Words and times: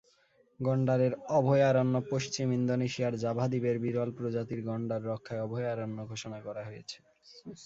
গন্ডারের 0.59 1.13
অভয়ারণ্যপশ্চিম 1.37 2.47
ইন্দোনেশিয়ার 2.59 3.13
জাভা 3.23 3.45
দ্বীপের 3.51 3.77
বিরল 3.83 4.09
প্রজাতির 4.17 4.61
গন্ডার 4.67 5.01
রক্ষায় 5.11 5.43
অভয়ারণ্য 5.45 5.97
ঘোষণা 6.11 6.39
করা 6.45 6.61
হয়েছে। 6.67 6.97